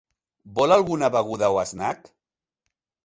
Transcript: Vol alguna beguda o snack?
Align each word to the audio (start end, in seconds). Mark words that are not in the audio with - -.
Vol 0.59 0.73
alguna 0.77 1.11
beguda 1.17 1.51
o 1.59 1.61
snack? 1.73 2.13